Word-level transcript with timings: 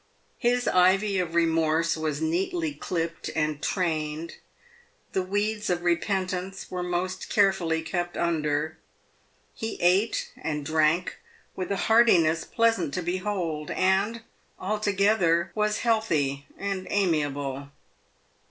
His 0.39 0.67
ivy 0.67 1.19
of 1.19 1.35
remorse 1.35 1.95
was 1.95 2.21
neatly 2.23 2.73
clipped 2.73 3.29
and 3.35 3.61
trained; 3.61 4.37
the 5.13 5.21
weeds 5.21 5.69
of 5.69 5.83
re 5.83 5.95
pentance 5.95 6.71
were 6.71 6.81
most 6.81 7.29
carefully 7.29 7.83
kept 7.83 8.17
under. 8.17 8.79
He 9.53 9.79
ate 9.79 10.31
and 10.35 10.65
drank 10.65 11.17
with 11.55 11.71
a 11.71 11.77
heartiness 11.77 12.45
pleasant 12.45 12.95
to 12.95 13.03
behold, 13.03 13.69
and, 13.69 14.21
altogether, 14.59 15.51
was 15.53 15.81
healthy 15.85 16.47
and 16.57 16.87
amiable. 16.89 17.69